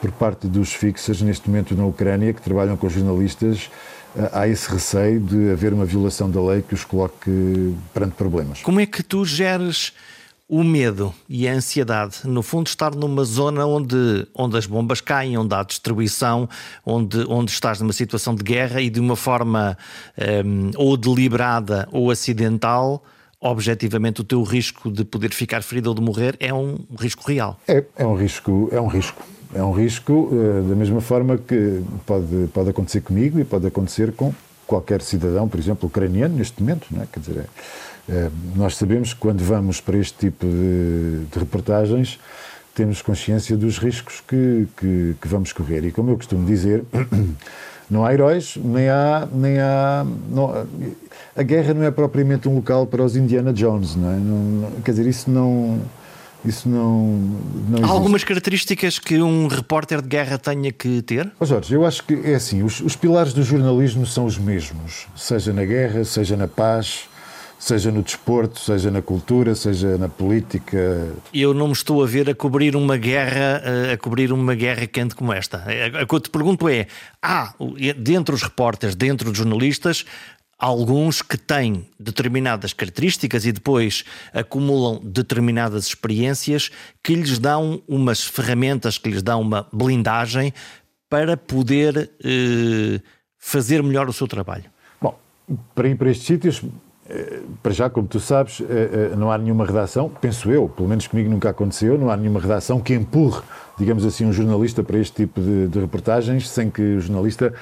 [0.00, 3.70] por parte dos fixers neste momento na Ucrânia, que trabalham com jornalistas,
[4.16, 8.62] eh, há esse receio de haver uma violação da lei que os coloque perante problemas.
[8.62, 9.92] Como é que tu geres
[10.48, 15.36] o medo e a ansiedade, no fundo, estar numa zona onde, onde as bombas caem,
[15.36, 16.48] onde há destruição,
[16.86, 19.76] onde, onde estás numa situação de guerra e de uma forma
[20.44, 23.04] um, ou deliberada ou acidental,
[23.38, 27.60] objetivamente o teu risco de poder ficar ferido ou de morrer é um risco real.
[27.68, 29.22] É, é um risco, é um risco.
[29.54, 34.12] É um risco uh, da mesma forma que pode, pode acontecer comigo e pode acontecer
[34.12, 34.32] com
[34.66, 37.06] qualquer cidadão, por exemplo, ucraniano neste momento, não é?
[37.10, 37.44] Quer dizer, é,
[38.10, 42.20] eh, nós sabemos que quando vamos para este tipo de, de reportagens
[42.74, 45.84] temos consciência dos riscos que, que, que, vamos correr.
[45.84, 46.84] E como eu costumo dizer,
[47.90, 49.26] não há heróis, nem há.
[49.32, 50.66] Nem há não,
[51.34, 54.16] a guerra não é propriamente um local para os Indiana Jones, não é?
[54.16, 55.80] Não, quer dizer, isso não.
[56.44, 57.18] Isso não,
[57.68, 61.30] não Há algumas características que um repórter de guerra tenha que ter?
[61.40, 65.06] Oh Jorge, eu acho que é assim: os, os pilares do jornalismo são os mesmos,
[65.16, 67.08] seja na guerra, seja na paz,
[67.58, 71.08] seja no desporto, seja na cultura, seja na política.
[71.34, 73.60] Eu não me estou a ver a cobrir uma guerra,
[73.92, 75.64] a cobrir uma guerra quente como esta.
[76.02, 76.86] O que eu te pergunto é:
[77.20, 77.52] há
[77.96, 80.04] dentro dos repórteres, dentro dos jornalistas,
[80.58, 86.70] alguns que têm determinadas características e depois acumulam determinadas experiências
[87.02, 90.52] que lhes dão umas ferramentas, que lhes dão uma blindagem
[91.08, 93.00] para poder eh,
[93.38, 94.64] fazer melhor o seu trabalho.
[95.00, 95.18] Bom,
[95.74, 96.62] para ir para estes sítios,
[97.62, 101.06] para já, como tu sabes, eh, eh, não há nenhuma redação, penso eu, pelo menos
[101.06, 103.42] comigo nunca aconteceu, não há nenhuma redação que empurre,
[103.78, 107.52] digamos assim, um jornalista para este tipo de, de reportagens sem que o jornalista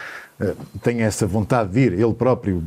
[0.82, 2.62] tenha essa vontade de ir, ele próprio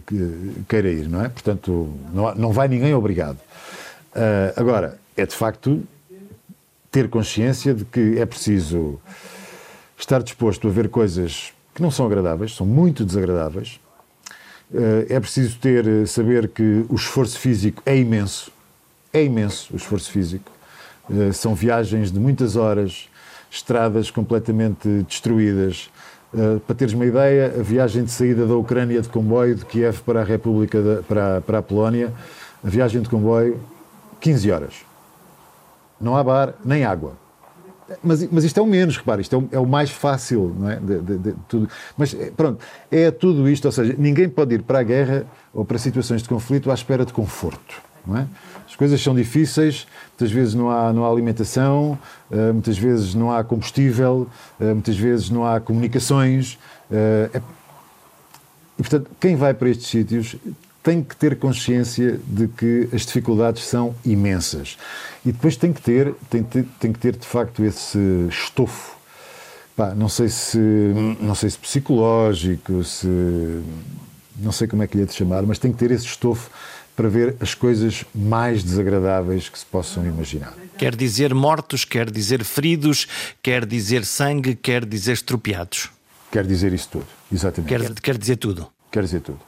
[0.67, 1.29] queira ir, não é?
[1.29, 3.37] Portanto, não, não vai ninguém obrigado.
[4.55, 5.83] Agora, é de facto
[6.91, 8.99] ter consciência de que é preciso
[9.95, 13.88] estar disposto a ver coisas que não são agradáveis, são muito desagradáveis, eh,
[15.09, 18.51] é preciso ter, eh, saber que o esforço físico é imenso.
[19.11, 20.51] É imenso o esforço físico.
[21.09, 23.09] Eh, são viagens de muitas horas,
[23.49, 25.89] estradas completamente destruídas.
[26.67, 30.21] Para teres uma ideia, a viagem de saída da Ucrânia de comboio de Kiev para
[30.21, 32.13] a República, para, para a Polónia,
[32.63, 33.59] a viagem de comboio,
[34.21, 34.73] 15 horas.
[35.99, 37.13] Não há bar nem água.
[38.03, 40.69] Mas, mas isto é o menos, repare, isto é o, é o mais fácil, não
[40.69, 40.75] é?
[40.77, 41.69] De, de, de, tudo.
[41.97, 45.65] Mas eh, pronto, é tudo isto, ou seja, ninguém pode ir para a guerra ou
[45.65, 47.89] para situações de conflito à espera de conforto.
[48.15, 48.25] É?
[48.67, 51.97] As coisas são difíceis, muitas vezes não há, não há alimentação,
[52.31, 54.27] uh, muitas vezes não há combustível,
[54.59, 56.57] uh, muitas vezes não há comunicações.
[56.91, 57.41] É...
[58.77, 60.35] E, portanto, quem vai para estes sítios
[60.81, 64.77] tem que ter consciência de que as dificuldades são imensas.
[65.25, 67.97] E depois tem que ter, tem, tem que ter de facto esse
[68.29, 68.97] estofo.
[69.75, 70.57] Pá, não sei se
[71.19, 73.07] não sei se psicológico, se
[74.37, 76.49] não sei como é que lhe é de chamar, mas tem que ter esse estofo
[76.95, 80.53] para ver as coisas mais desagradáveis que se possam imaginar.
[80.77, 83.07] Quer dizer mortos, quer dizer feridos,
[83.41, 85.89] quer dizer sangue, quer dizer estropiados.
[86.29, 87.69] Quer dizer isso tudo, exatamente.
[87.69, 88.67] Quer, quer dizer tudo.
[88.91, 89.39] Quer dizer tudo.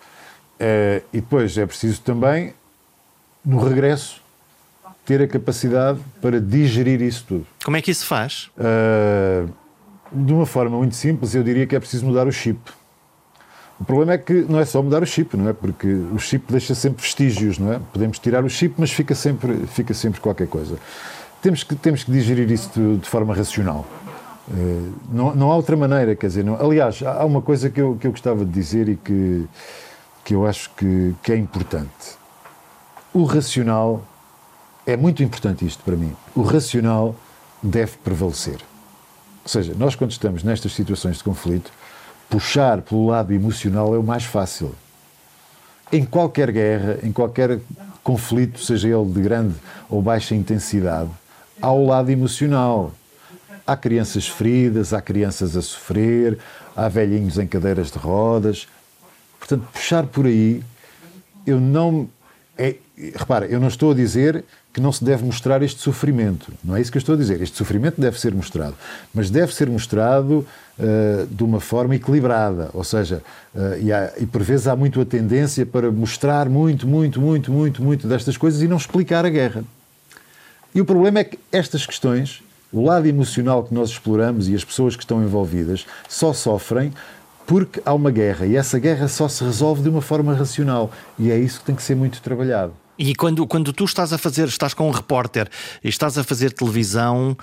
[0.62, 2.54] Uh, e depois é preciso também,
[3.43, 4.21] no regresso,
[5.04, 7.47] ter a capacidade para digerir isso tudo.
[7.65, 8.52] Como é que isso faz?
[8.56, 9.50] Uh,
[10.12, 12.60] de uma forma muito simples, eu diria que é preciso mudar o chip.
[13.80, 15.54] O problema é que não é só mudar o chip, não é?
[15.54, 17.80] Porque o chip deixa sempre vestígios, não é?
[17.91, 20.78] Podemos tirar o chip, mas fica sempre, fica sempre qualquer coisa.
[21.41, 23.88] Temos que, temos que digerir isso de, de forma racional.
[24.47, 27.97] Uh, não, não há outra maneira, quer dizer, não, aliás, há uma coisa que eu,
[28.00, 29.47] que eu gostava de dizer e que
[30.23, 32.17] que eu acho que, que é importante.
[33.13, 34.03] O racional
[34.86, 36.15] é muito importante isto para mim.
[36.36, 37.15] O racional
[37.62, 38.57] deve prevalecer.
[39.43, 41.71] Ou seja, nós quando estamos nestas situações de conflito,
[42.29, 44.73] puxar pelo lado emocional é o mais fácil.
[45.91, 47.60] Em qualquer guerra, em qualquer
[48.03, 49.55] conflito, seja ele de grande
[49.89, 51.10] ou baixa intensidade,
[51.62, 52.91] há o lado emocional.
[53.67, 56.38] Há crianças feridas, há crianças a sofrer,
[56.75, 58.67] há velhinhos em cadeiras de rodas,
[59.41, 60.63] Portanto, puxar por aí,
[61.47, 62.08] eu não.
[62.56, 62.75] É,
[63.15, 66.54] repara, eu não estou a dizer que não se deve mostrar este sofrimento.
[66.63, 67.41] Não é isso que eu estou a dizer.
[67.41, 68.75] Este sofrimento deve ser mostrado.
[69.13, 70.47] Mas deve ser mostrado
[70.80, 72.69] uh, de uma forma equilibrada.
[72.73, 73.21] Ou seja,
[73.54, 77.51] uh, e, há, e por vezes há muito a tendência para mostrar muito, muito, muito,
[77.51, 79.63] muito, muito destas coisas e não explicar a guerra.
[80.73, 84.63] E o problema é que estas questões, o lado emocional que nós exploramos e as
[84.63, 86.93] pessoas que estão envolvidas, só sofrem
[87.51, 91.29] porque há uma guerra e essa guerra só se resolve de uma forma racional e
[91.29, 92.71] é isso que tem que ser muito trabalhado.
[92.97, 95.49] E quando, quando tu estás a fazer, estás com um repórter
[95.83, 97.35] e estás a fazer televisão,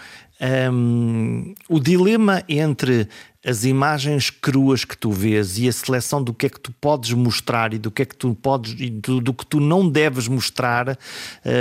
[0.72, 3.06] um, o dilema entre
[3.44, 7.12] as imagens cruas que tu vês e a seleção do que é que tu podes
[7.12, 10.26] mostrar e do que é que tu podes e do, do que tu não deves
[10.26, 10.98] mostrar,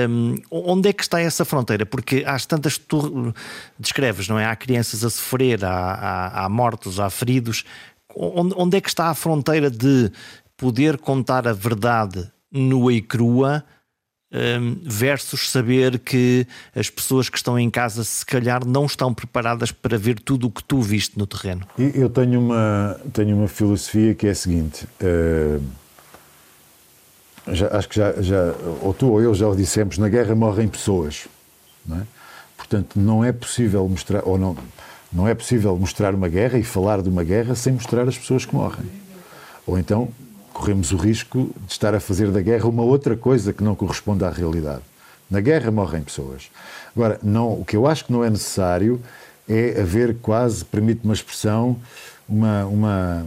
[0.10, 1.86] um, onde é que está essa fronteira?
[1.86, 3.34] Porque há tantas tu
[3.78, 4.46] descreves, não é?
[4.46, 7.66] Há crianças a sofrer, há, há, há mortos, há feridos.
[8.20, 10.12] Onde, é que está a fronteira de
[10.56, 13.64] poder contar a verdade nua e crua?
[14.32, 19.72] um, versus saber que as pessoas que estão em casa se calhar não estão preparadas
[19.72, 21.66] para ver tudo o que tu viste no terreno?
[21.78, 24.88] Eu tenho uma, tenho uma filosofia que é a seguinte.
[25.02, 25.64] Uh,
[27.50, 30.68] já, acho que já, já, ou tu ou eu já o dissemos, na guerra morrem
[30.68, 31.28] pessoas.
[31.86, 32.04] Não é?
[32.58, 34.58] Portanto, não é possível mostrar, ou não,
[35.12, 38.46] não é possível mostrar uma guerra e falar de uma guerra sem mostrar as pessoas
[38.46, 38.86] que morrem.
[39.66, 40.10] Ou então
[40.54, 44.26] corremos o risco de estar a fazer da guerra uma outra coisa que não corresponde
[44.26, 44.82] à realidade.
[45.30, 46.50] Na guerra morrem pessoas.
[46.96, 49.02] Agora, não, o que eu acho que não é necessário
[49.48, 51.78] é haver quase, permite uma expressão,
[52.28, 53.26] uma, uma,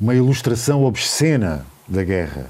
[0.00, 2.46] uma ilustração obscena da guerra.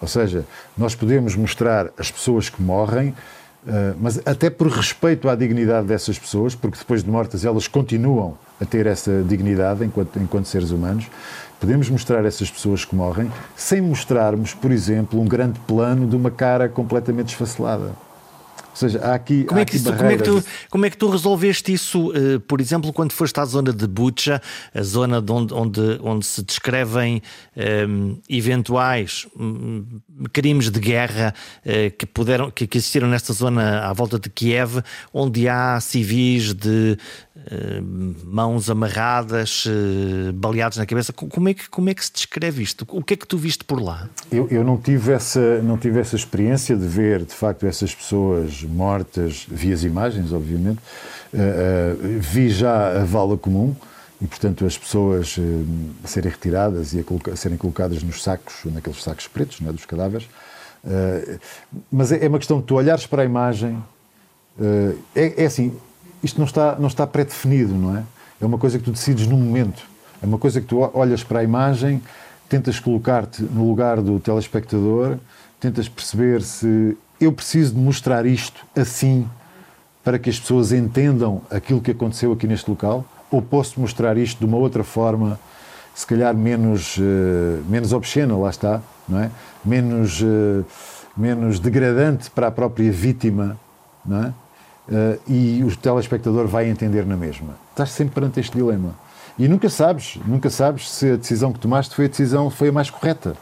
[0.00, 0.44] Ou seja,
[0.76, 3.14] nós podemos mostrar as pessoas que morrem,
[3.66, 8.36] eh, mas até por respeito à dignidade dessas pessoas, porque depois de mortas elas continuam
[8.60, 11.06] a ter essa dignidade enquanto, enquanto seres humanos,
[11.60, 16.30] Podemos mostrar essas pessoas que morrem sem mostrarmos, por exemplo, um grande plano de uma
[16.30, 17.92] cara completamente esfacelada.
[18.70, 19.44] Ou seja, há aqui.
[19.44, 22.10] Como, há é, que isso, como, é, que tu, como é que tu resolveste isso,
[22.10, 24.40] uh, por exemplo, quando foste à zona de Bucha,
[24.74, 27.22] a zona de onde, onde, onde se descrevem
[27.56, 29.84] um, ehm, eventuais um,
[30.32, 34.82] crimes de guerra uh, que, puderam, que, que existiram nesta zona à volta de Kiev,
[35.12, 36.96] onde há civis de
[38.24, 39.66] mãos amarradas,
[40.34, 41.12] baleados na cabeça?
[41.12, 42.86] Como é, que, como é que se descreve isto?
[42.88, 44.08] O que é que tu viste por lá?
[44.30, 48.62] Eu, eu não, tive essa, não tive essa experiência de ver, de facto, essas pessoas
[48.62, 50.78] mortas, vi as imagens, obviamente,
[51.32, 53.74] uh, uh, vi já a vala comum
[54.20, 55.42] e, portanto, as pessoas uh,
[56.04, 60.28] serem retiradas e coloca serem colocadas nos sacos, naqueles sacos pretos é, dos cadáveres.
[61.90, 63.82] mas é, é, uma questão de tu olhares para a imagem.
[65.14, 65.74] É, é, assim,
[66.22, 68.02] isto não está, não está pré-definido, não é?
[68.40, 69.82] É uma coisa que tu decides no momento.
[70.22, 72.02] É uma coisa que tu olhas para a imagem,
[72.48, 75.18] tentas colocar-te no lugar do telespectador,
[75.58, 79.28] tentas perceber se eu preciso de mostrar isto assim
[80.02, 83.04] para que as pessoas entendam aquilo que aconteceu aqui neste local?
[83.30, 85.38] Ou posso mostrar isto de uma outra forma,
[85.94, 89.30] se calhar menos, uh, menos obscena, lá está, não é?
[89.64, 90.64] menos, uh,
[91.16, 93.58] menos degradante para a própria vítima,
[94.04, 94.32] não é?
[94.90, 97.54] Uh, e o telespectador vai entender na mesma.
[97.70, 98.94] Estás sempre perante este dilema.
[99.38, 102.72] E nunca sabes, nunca sabes se a decisão que tomaste foi a decisão foi a
[102.72, 103.36] mais correta.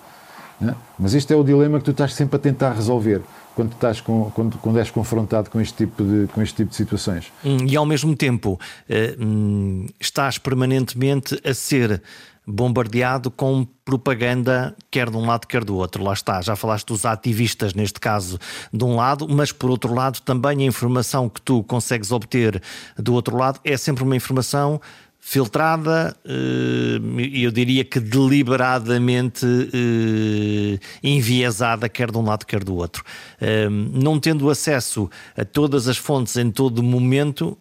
[0.60, 0.74] É?
[0.98, 3.22] Mas este é o dilema que tu estás sempre a tentar resolver
[3.54, 6.76] quando, estás com, quando, quando és confrontado com este, tipo de, com este tipo de
[6.76, 7.32] situações.
[7.44, 8.52] Hum, e ao mesmo tempo
[8.88, 12.02] uh, estás permanentemente a ser
[12.50, 16.02] bombardeado com propaganda, quer de um lado, quer do outro.
[16.02, 18.38] Lá está, já falaste dos ativistas, neste caso,
[18.72, 22.62] de um lado, mas por outro lado, também a informação que tu consegues obter
[22.96, 24.80] do outro lado é sempre uma informação
[25.20, 33.04] filtrada, e eu diria que deliberadamente eh, enviesada, quer de um lado, quer do outro.
[33.40, 37.58] Eh, não tendo acesso a todas as fontes em todo momento,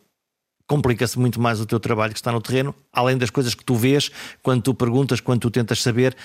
[0.67, 3.75] complica-se muito mais o teu trabalho que está no terreno, além das coisas que tu
[3.75, 4.11] vês,
[4.43, 6.15] quando tu perguntas, quando tu tentas saber,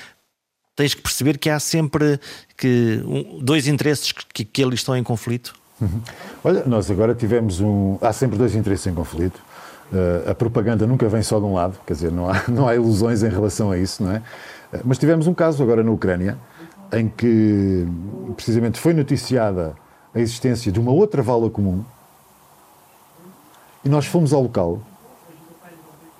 [0.74, 2.18] tens que perceber que há sempre
[2.56, 3.02] que,
[3.40, 5.54] dois interesses que, que ali estão em conflito.
[5.80, 6.00] Uhum.
[6.44, 7.98] Olha, nós agora tivemos um.
[8.00, 9.40] Há sempre dois interesses em conflito.
[9.92, 12.74] Uh, a propaganda nunca vem só de um lado, quer dizer, não há, não há
[12.74, 14.18] ilusões em relação a isso, não é?
[14.72, 16.38] Uh, mas tivemos um caso agora na Ucrânia
[16.92, 17.86] em que
[18.36, 19.74] precisamente foi noticiada
[20.14, 21.82] a existência de uma outra vala comum
[23.84, 24.80] e nós fomos ao local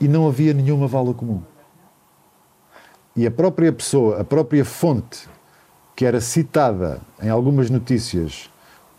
[0.01, 1.43] e não havia nenhuma vala comum.
[3.15, 5.29] E a própria pessoa, a própria fonte
[5.95, 8.51] que era citada em algumas notícias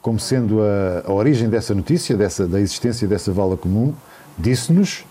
[0.03, 3.93] como sendo a, a origem dessa notícia, dessa, da existência dessa vala comum,
[4.37, 5.05] disse-nos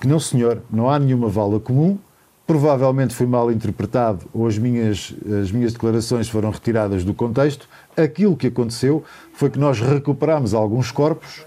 [0.00, 1.98] que não, senhor, não há nenhuma vala comum,
[2.46, 5.12] provavelmente foi mal interpretado ou as minhas,
[5.42, 7.68] as minhas declarações foram retiradas do contexto.
[7.96, 9.02] Aquilo que aconteceu
[9.32, 11.44] foi que nós recuperámos alguns corpos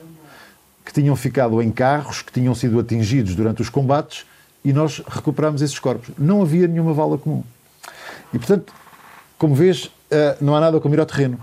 [0.90, 4.26] que tinham ficado em carros, que tinham sido atingidos durante os combates
[4.66, 6.10] e nós recuperámos esses corpos.
[6.18, 7.44] Não havia nenhuma vala comum.
[8.34, 8.74] E, portanto,
[9.38, 11.40] como vês, eh, não há nada como ir ao terreno.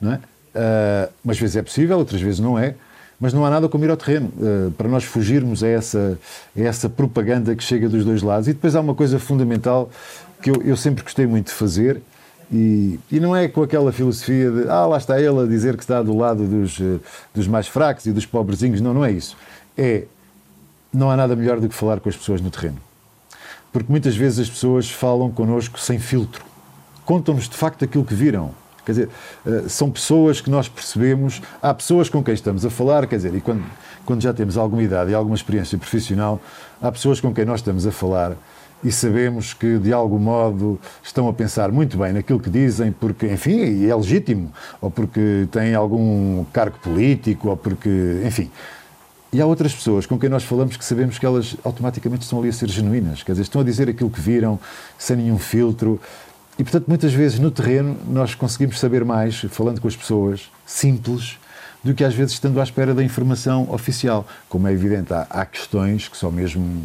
[0.00, 0.16] Não é?
[0.16, 2.74] Uh, umas vezes é possível, outras vezes não é,
[3.20, 6.18] mas não há nada como ir ao terreno uh, para nós fugirmos a essa,
[6.56, 8.48] a essa propaganda que chega dos dois lados.
[8.48, 9.88] E depois há uma coisa fundamental
[10.42, 12.02] que eu, eu sempre gostei muito de fazer,
[12.52, 15.84] e, e, não é com aquela filosofia de ah, lá está ele a dizer que
[15.84, 17.00] está do lado dos, uh,
[17.32, 18.80] dos mais fracos e dos pobrezinhos.
[18.80, 19.36] Não, não é isso.
[19.78, 20.04] É,
[20.92, 22.78] não há nada melhor do que falar com as pessoas no terreno.
[23.72, 26.44] Porque muitas vezes as pessoas falam connosco sem filtro.
[27.04, 28.50] Contam-nos de facto aquilo que viram.
[28.84, 29.08] Quer dizer,
[29.46, 33.34] eh, são pessoas que nós percebemos, há pessoas com quem estamos a falar, quer dizer,
[33.34, 33.62] e quando,
[34.04, 36.40] quando já temos alguma idade e alguma experiência profissional,
[36.82, 38.36] há pessoas com quem nós estamos a falar
[38.82, 43.26] e sabemos que de algum modo estão a pensar muito bem naquilo que dizem, porque,
[43.26, 48.50] enfim, é legítimo, ou porque têm algum cargo político, ou porque, enfim.
[49.32, 52.48] E há outras pessoas com quem nós falamos que sabemos que elas automaticamente estão ali
[52.48, 54.58] a ser genuínas, quer dizer, estão a dizer aquilo que viram,
[54.98, 56.00] sem nenhum filtro,
[56.60, 61.38] e, portanto, muitas vezes no terreno nós conseguimos saber mais, falando com as pessoas, simples,
[61.82, 64.26] do que às vezes estando à espera da informação oficial.
[64.46, 66.84] Como é evidente, há, há questões que só mesmo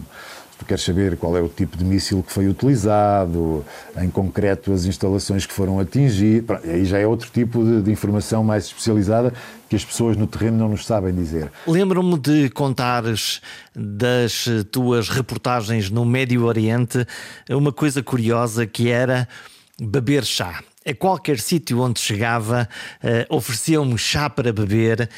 [0.57, 3.65] tu queres saber qual é o tipo de míssil que foi utilizado,
[4.01, 8.43] em concreto as instalações que foram atingidas, aí já é outro tipo de, de, informação
[8.43, 9.33] mais especializada
[9.69, 11.51] que as pessoas no terreno não nos sabem dizer.
[11.67, 13.41] Lembro-me de contares
[13.75, 17.05] das tuas reportagens no Médio Oriente
[17.49, 19.27] uma coisa curiosa que era
[19.79, 20.63] beber chá.
[20.87, 22.69] A qualquer sítio onde chegava,
[23.03, 25.09] uh, ofereciam-me chá para beber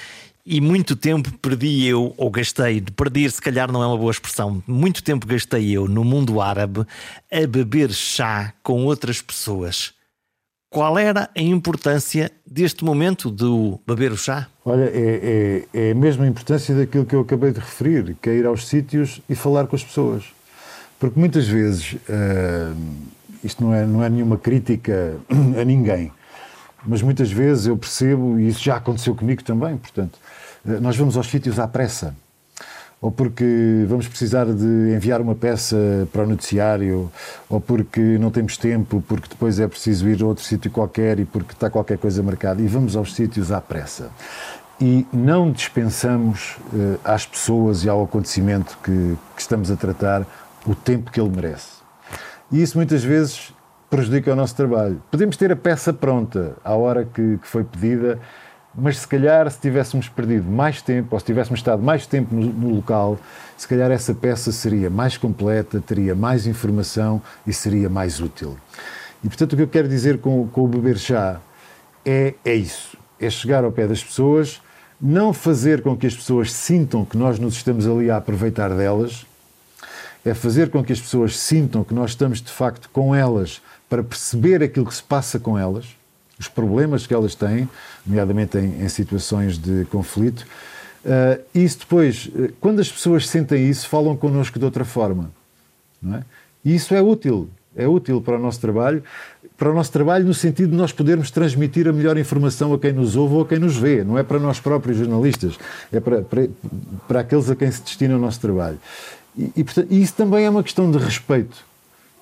[0.47, 4.11] e muito tempo perdi eu, ou gastei, de perder se calhar não é uma boa
[4.11, 6.85] expressão, muito tempo gastei eu no mundo árabe
[7.31, 9.93] a beber chá com outras pessoas.
[10.69, 14.47] Qual era a importância deste momento do beber o chá?
[14.65, 18.33] Olha, é, é, é a mesma importância daquilo que eu acabei de referir, que é
[18.35, 20.23] ir aos sítios e falar com as pessoas.
[20.99, 21.93] Porque muitas vezes.
[22.09, 25.17] Uh isto não é, não é nenhuma crítica
[25.59, 26.11] a ninguém,
[26.85, 30.19] mas muitas vezes eu percebo, e isso já aconteceu comigo também, portanto,
[30.81, 32.13] nós vamos aos sítios à pressa,
[32.99, 35.77] ou porque vamos precisar de enviar uma peça
[36.11, 37.11] para o noticiário,
[37.49, 41.25] ou porque não temos tempo, porque depois é preciso ir a outro sítio qualquer e
[41.25, 44.09] porque está qualquer coisa marcada, e vamos aos sítios à pressa.
[44.79, 50.25] E não dispensamos uh, às pessoas e ao acontecimento que, que estamos a tratar
[50.65, 51.77] o tempo que ele merece.
[52.51, 53.53] E isso muitas vezes
[53.89, 55.01] prejudica o nosso trabalho.
[55.09, 58.19] Podemos ter a peça pronta à hora que, que foi pedida,
[58.77, 62.45] mas se calhar se tivéssemos perdido mais tempo, ou se tivéssemos estado mais tempo no,
[62.45, 63.17] no, local,
[63.57, 68.55] se calhar essa peça seria mais completa, teria mais informação e seria mais útil.
[69.23, 71.41] E portanto o que eu quero dizer com, com o beber chá
[72.05, 74.61] é, é isso: é chegar ao pé das pessoas,
[75.01, 79.25] não fazer com que as pessoas sintam que nós nos estamos ali a aproveitar delas,
[80.23, 83.59] é fazer com que as pessoas sintam que nós estamos de facto com elas
[83.89, 85.96] para perceber aquilo que se passa com elas,
[86.39, 87.67] os problemas que elas têm,
[88.05, 90.45] nomeadamente em, em situações de conflito.
[91.05, 95.31] Uh, e isso depois, eh, quando as pessoas sentem isso, falam connosco de outra forma.
[96.01, 96.23] Não é?
[96.65, 99.01] E isso é útil, é útil para o nosso trabalho,
[99.57, 102.93] para o nosso trabalho no sentido de nós podermos transmitir a melhor informação a quem
[102.93, 104.03] nos ouve ou a quem nos vê.
[104.03, 105.57] Não é para nós próprios jornalistas,
[105.91, 106.47] é para, para,
[107.07, 108.77] para aqueles a quem se destina o nosso trabalho.
[109.37, 111.65] E, e, portanto, isso também é uma questão de respeito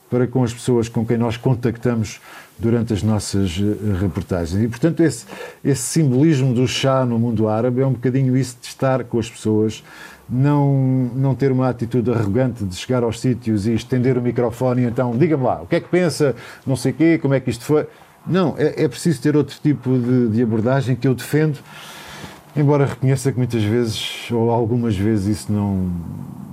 [0.10, 2.22] para com as pessoas com quem nós contactamos
[2.58, 4.64] durante as nossas uh, reportagens.
[4.64, 5.26] E, portanto, esse,
[5.64, 9.30] esse simbolismo do chá no mundo árabe é um bocadinho isso de estar com as
[9.30, 9.84] pessoas,
[10.30, 14.86] não, não ter uma atitude arrogante de chegar aos sítios e estender o microfone e
[14.86, 16.36] então, diga-me lá, o que é que pensa,
[16.66, 17.88] não sei o quê, como é que isto foi.
[18.26, 21.60] Não, é, é preciso ter outro tipo de, de abordagem que eu defendo,
[22.56, 25.92] embora reconheça que muitas vezes, ou algumas vezes, isso não,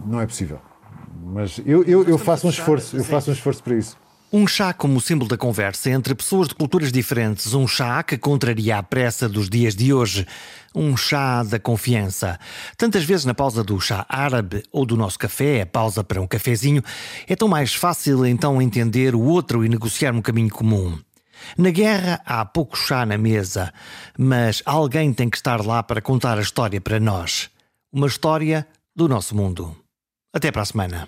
[0.07, 0.59] não é possível.
[1.33, 3.97] Mas eu, eu, eu faço um esforço, eu faço um esforço para isso.
[4.35, 8.79] Um chá como símbolo da conversa entre pessoas de culturas diferentes, um chá que contraria
[8.79, 10.27] a pressa dos dias de hoje,
[10.75, 12.41] um chá da confiança.
[12.79, 16.27] Tantas vezes na pausa do chá árabe ou do nosso café, a pausa para um
[16.27, 16.83] cafezinho,
[17.29, 20.99] é tão mais fácil então entender o outro e negociar um caminho comum.
[21.59, 23.71] Na guerra há pouco chá na mesa,
[24.17, 27.51] mas alguém tem que estar lá para contar a história para nós.
[27.93, 28.67] Uma história
[28.97, 29.77] do nosso mundo.
[30.33, 31.07] Até para a semana.